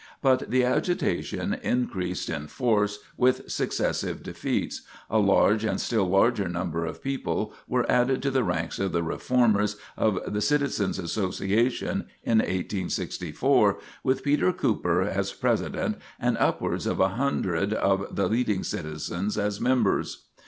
But 0.23 0.49
the 0.49 0.63
agitation 0.63 1.53
increased 1.61 2.27
in 2.27 2.47
force 2.47 2.97
with 3.17 3.51
successive 3.51 4.23
defeats, 4.23 4.81
a 5.11 5.19
large 5.19 5.63
and 5.63 5.79
still 5.79 6.09
larger 6.09 6.49
number 6.49 6.87
of 6.87 7.03
people 7.03 7.53
were 7.67 7.85
added 7.87 8.23
to 8.23 8.31
the 8.31 8.43
ranks 8.43 8.79
of 8.79 8.93
the 8.93 9.03
reformers 9.03 9.75
of 9.95 10.17
the 10.25 10.41
Citizens' 10.41 10.97
Association 10.97 12.07
in 12.23 12.39
1864, 12.39 13.77
with 14.03 14.23
Peter 14.23 14.51
Cooper 14.51 15.03
as 15.03 15.33
President 15.33 15.97
and 16.19 16.35
upwards 16.39 16.87
of 16.87 16.99
a 16.99 17.09
hundred 17.09 17.71
of 17.71 18.15
the 18.15 18.27
leading 18.27 18.63
citizens 18.63 19.37
as 19.37 19.61
members. 19.61 20.29